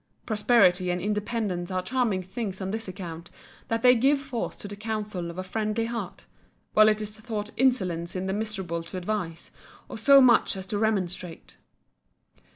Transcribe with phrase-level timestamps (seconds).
[0.25, 3.29] Prosperity and independence are charming things on this account,
[3.67, 6.25] that they give force to the counsels of a friendly heart;
[6.73, 9.51] while it is thought insolence in the miserable to advise,
[9.89, 11.57] or so much as to remonstrate.